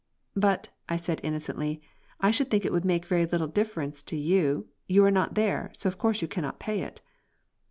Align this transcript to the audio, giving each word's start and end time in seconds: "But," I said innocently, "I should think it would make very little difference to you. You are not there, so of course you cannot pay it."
"But," 0.35 0.69
I 0.89 0.97
said 0.97 1.21
innocently, 1.23 1.79
"I 2.19 2.31
should 2.31 2.49
think 2.49 2.65
it 2.65 2.71
would 2.71 2.85
make 2.85 3.05
very 3.05 3.27
little 3.27 3.45
difference 3.45 4.01
to 4.01 4.17
you. 4.17 4.67
You 4.87 5.05
are 5.05 5.11
not 5.11 5.35
there, 5.35 5.69
so 5.75 5.87
of 5.89 5.99
course 5.99 6.23
you 6.23 6.27
cannot 6.27 6.57
pay 6.59 6.81
it." 6.81 7.03